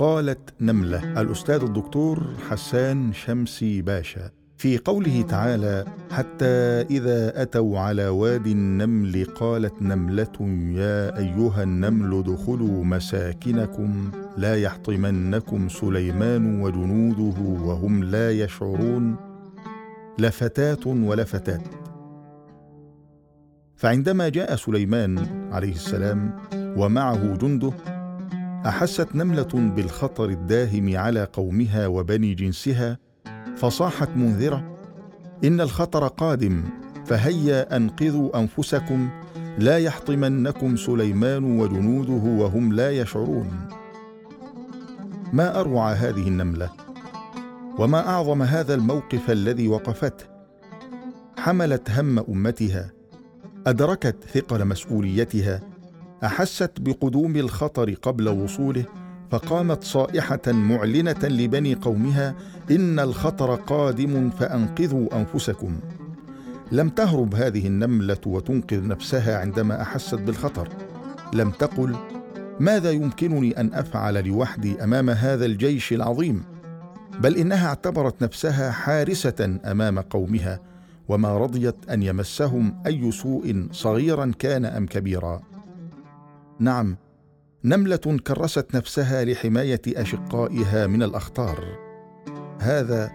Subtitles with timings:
[0.00, 4.30] قالت نملة الأستاذ الدكتور حسان شمسي باشا.
[4.56, 6.46] في قوله تعالى حتى
[6.90, 16.60] إذا أتوا على وادي النمل قالت نملة يا أيها النمل ادخلوا مساكنكم لا يحطمنكم سليمان
[16.60, 19.16] وجنوده وهم لا يشعرون
[20.18, 21.62] لفتاه ولفتات.
[23.76, 25.18] فعندما جاء سليمان
[25.52, 27.72] عليه السلام ومعه جنده
[28.66, 32.98] أحست نملة بالخطر الداهم على قومها وبني جنسها
[33.56, 34.76] فصاحت منذرة
[35.44, 36.62] إن الخطر قادم
[37.06, 39.08] فهيا أنقذوا أنفسكم
[39.58, 43.68] لا يحطمنكم سليمان وجنوده وهم لا يشعرون.
[45.32, 46.70] ما أروع هذه النملة؟
[47.78, 50.24] وما أعظم هذا الموقف الذي وقفته؟
[51.38, 52.90] حملت هم أمتها
[53.66, 55.69] أدركت ثقل مسؤوليتها
[56.24, 58.84] أحست بقدوم الخطر قبل وصوله
[59.30, 62.34] فقامت صائحة معلنة لبني قومها
[62.70, 65.80] إن الخطر قادم فأنقذوا أنفسكم.
[66.72, 70.68] لم تهرب هذه النملة وتنقذ نفسها عندما أحست بالخطر.
[71.34, 71.96] لم تقل
[72.60, 76.42] ماذا يمكنني أن أفعل لوحدي أمام هذا الجيش العظيم؟
[77.20, 80.60] بل إنها اعتبرت نفسها حارسة أمام قومها
[81.08, 85.49] وما رضيت أن يمسهم أي سوء صغيرا كان أم كبيرا.
[86.60, 86.96] نعم
[87.64, 91.64] نملة كرست نفسها لحماية أشقائها من الأخطار.
[92.58, 93.10] هذا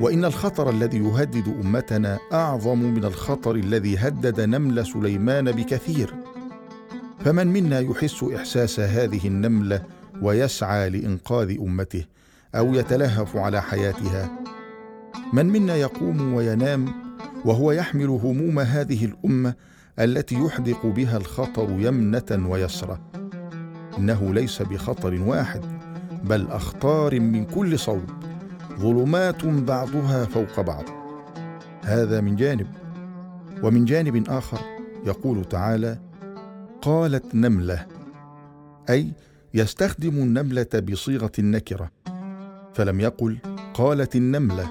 [0.00, 6.14] وإن الخطر الذي يهدد أمتنا أعظم من الخطر الذي هدد نمل سليمان بكثير.
[7.24, 9.82] فمن منا يحس إحساس هذه النملة
[10.22, 12.04] ويسعى لإنقاذ أمته
[12.54, 14.30] أو يتلهف على حياتها؟
[15.32, 16.94] من منا يقوم وينام
[17.44, 19.54] وهو يحمل هموم هذه الأمة
[19.98, 22.98] التي يحدق بها الخطر يمنة ويسرى
[23.98, 25.64] إنه ليس بخطر واحد
[26.24, 28.04] بل أخطار من كل صوب
[28.78, 30.84] ظلمات بعضها فوق بعض.
[31.84, 32.66] هذا من جانب.
[33.62, 34.58] ومن جانب آخر
[35.06, 35.98] يقول تعالى
[36.82, 37.86] قالت نملة
[38.90, 39.12] أي
[39.54, 41.90] يستخدم النملة بصيغة النكره
[42.74, 43.38] فلم يقل
[43.74, 44.70] قالت النملة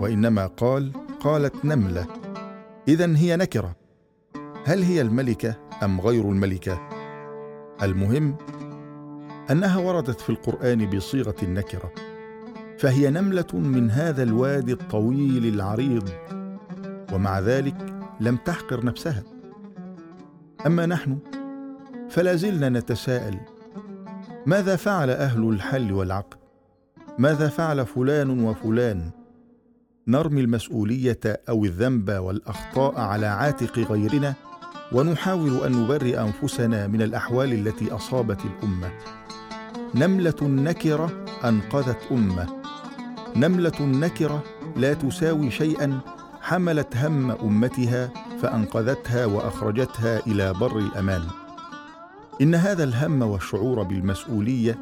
[0.00, 2.06] وإنما قال قالت نملة.
[2.88, 3.85] اذا هي نكرة.
[4.66, 6.88] هل هي الملكة أم غير الملكة؟
[7.82, 8.36] المهم
[9.50, 11.92] أنها وردت في القرآن بصيغة النكره
[12.78, 16.08] فهي نملة من هذا الوادي الطويل العريض
[17.12, 17.76] ومع ذلك
[18.20, 19.22] لم تحقر نفسها.
[20.66, 21.18] أما نحن
[22.10, 23.40] فلا زلنا نتساءل
[24.46, 26.38] ماذا فعل أهل الحل والعقد؟
[27.18, 29.10] ماذا فعل فلان وفلان؟
[30.08, 34.34] نرمي المسؤولية أو الذنب والأخطاء على عاتق غيرنا
[34.92, 38.90] ونحاول أن نبرئ أنفسنا من الأحوال التي أصابت الأمة.
[39.94, 42.46] نملة نكرة أنقذت أمة.
[43.36, 44.42] نملة نكرة
[44.76, 46.00] لا تساوي شيئا
[46.40, 48.10] حملت هم أمتها
[48.42, 51.22] فأنقذتها وأخرجتها إلى بر الأمان.
[52.40, 54.78] إن هذا الهم والشعور بالمسؤولية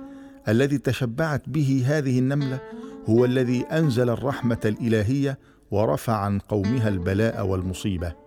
[0.48, 2.60] الذي تشبعت به هذه النملة
[3.08, 5.38] هو الذي أنزل الرحمة الإلهية
[5.70, 8.23] ورفع عن قومها البلاء والمصيبة.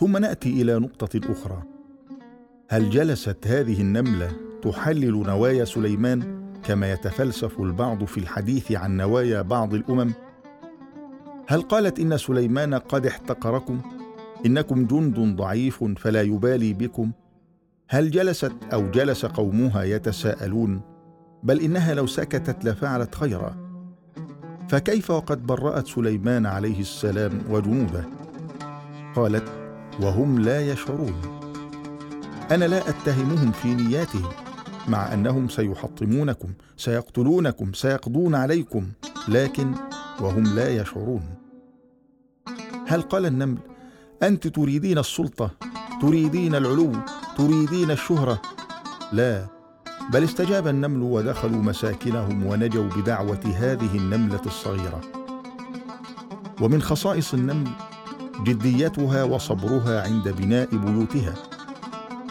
[0.00, 1.62] ثم نأتي إلى نقطة أخرى.
[2.68, 4.30] هل جلست هذه النملة
[4.62, 10.12] تحلل نوايا سليمان كما يتفلسف البعض في الحديث عن نوايا بعض الأمم؟
[11.48, 13.80] هل قالت إن سليمان قد احتقركم؟
[14.46, 17.12] إنكم جند ضعيف فلا يبالي بكم.
[17.88, 20.80] هل جلست أو جلس قومها يتساءلون؟
[21.42, 23.56] بل إنها لو سكتت لفعلت خيرا.
[24.68, 28.04] فكيف وقد برأت سليمان عليه السلام وجنوده؟
[29.14, 29.65] قالت
[30.00, 31.14] وهم لا يشعرون.
[32.50, 34.30] أنا لا أتهمهم في نياتهم
[34.88, 38.86] مع أنهم سيحطمونكم سيقتلونكم سيقضون عليكم
[39.28, 39.74] لكن
[40.20, 41.22] وهم لا يشعرون.
[42.86, 43.58] هل قال النمل
[44.22, 45.50] أنت تريدين السلطة
[46.02, 46.92] تريدين العلو
[47.36, 48.42] تريدين الشهرة؟
[49.12, 49.46] لا
[50.12, 55.00] بل استجاب النمل ودخلوا مساكنهم ونجوا بدعوة هذه النملة الصغيرة.
[56.60, 57.68] ومن خصائص النمل
[58.44, 61.34] جديتها وصبرها عند بناء بيوتها.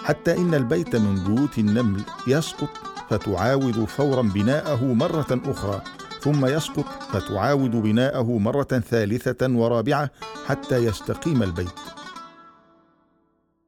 [0.04, 2.70] حتى إن البيت من بيوت النمل يسقط
[3.10, 5.82] فتعاود فورا بناءه مرة أخرى
[6.22, 10.10] ثم يسقط فتعاود بناءه مرة ثالثة ورابعة
[10.46, 11.80] حتى يستقيم البيت.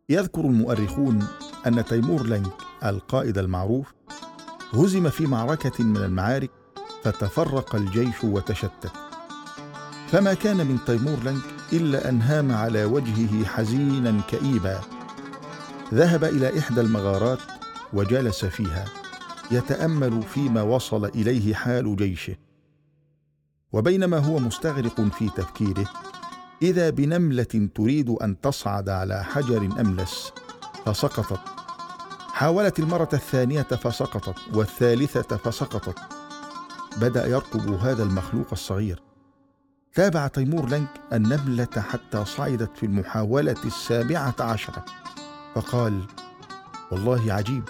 [0.09, 1.27] يذكر المؤرخون
[1.67, 2.53] أن تيمور لنك
[2.85, 3.93] القائد المعروف
[4.73, 6.51] هزم في معركة من المعارك
[7.03, 8.91] فتفرق الجيش وتشتت.
[10.07, 14.81] فما كان من تيمور لنك إلا أن هام على وجهه حزينا كئيبا.
[15.93, 17.39] ذهب إلى إحدى المغارات
[17.93, 18.85] وجلس فيها
[19.51, 22.35] يتأمل فيما وصل إليه حال جيشه.
[23.73, 25.85] وبينما هو مستغرق في تفكيره
[26.61, 30.31] إذا بنملة تريد أن تصعد على حجر أملس
[30.85, 31.39] فسقطت.
[32.33, 35.99] حاولت المرة الثانية فسقطت والثالثة فسقطت.
[36.97, 39.06] بدأ يرقب هذا المخلوق الصغير.
[39.97, 44.85] تابع تيمور لنك النملة حتى صعدت في المحاولة السابعة عشرة
[45.55, 46.01] فقال
[46.91, 47.63] والله عجيب.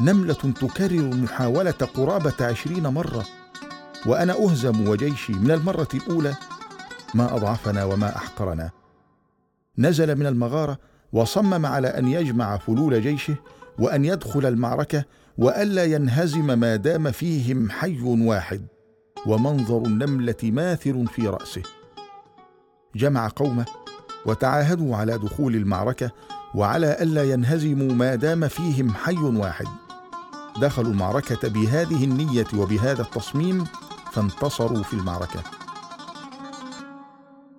[0.00, 3.26] نملة تكرر المحاوله قرابة عشرين مرة
[4.06, 6.34] وأنا أهزم وجيشي من المرة الأولى
[7.14, 8.70] ما أضعفنا وما أحقرنا.
[9.78, 10.78] نزل من المغارة
[11.12, 13.36] وصمم على أن يجمع فلول جيشه
[13.78, 15.04] وأن يدخل المعركة
[15.38, 18.66] وألا ينهزم ما دام فيهم حي واحد.
[19.26, 21.62] ومنظر النملة ماثر في رأسه.
[22.96, 23.66] جمع قومه
[24.26, 26.10] وتعاهدوا على دخول المعركة
[26.54, 29.66] وعلى ألا ينهزموا ما دام فيهم حي واحد.
[30.60, 33.64] دخلوا المعركة بهذه النية وبهذا التصميم
[34.12, 35.42] فانتصروا في المعركة.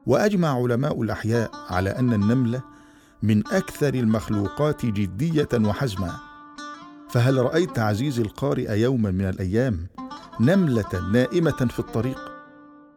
[0.05, 2.61] وأجمع علماء الأحياء على أن النملة
[3.23, 6.15] من أكثر المخلوقات جدية وحزما.
[7.09, 9.87] فهل رأيت عزيزي القارئ يوما من الأيام
[10.39, 12.19] نملة نائمة في الطريق.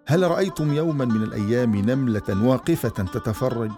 [0.07, 3.71] هل رأيتم يوما من الأيام نملة واقفة تتفرج؟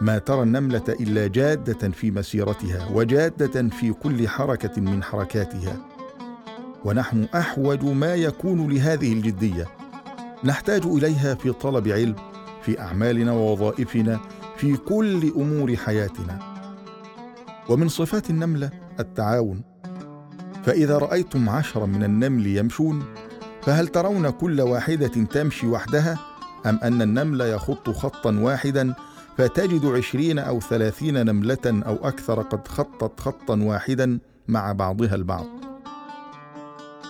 [0.00, 5.76] ما ترى النملة إلا جادة في مسيرتها وجادة في كل حركة من حركاتها.
[6.84, 9.66] ونحن أحوج ما يكون لهذه الجدية.
[10.44, 12.14] نحتاج إليها في طلب علم
[12.62, 14.20] في أعمالنا ووظائفنا
[14.56, 16.38] في كل أمور حياتنا.
[17.68, 18.70] ومن صفات النملة
[19.00, 19.75] التعاون.
[20.66, 23.04] فإذا رأيتم عشرا من النمل يمشون
[23.62, 26.18] فهل ترون كل واحدة تمشي وحدها؟
[26.66, 28.94] أم أن النمل يخط خطا واحدا
[29.38, 34.18] فتجد عشرين أو ثلاثين نملة أو أكثر قد خطت خطا واحدا
[34.48, 35.46] مع بعضها البعض.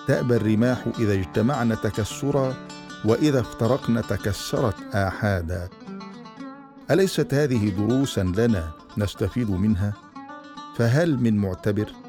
[0.08, 2.54] تأبى الرماح إذا اجتمعن تكسرا
[3.04, 5.68] وإذا افترقن تكسرت احادا.
[6.90, 9.92] أليست هذه دروسا لنا نستفيد منها؟
[10.76, 12.05] فهل من معتبر؟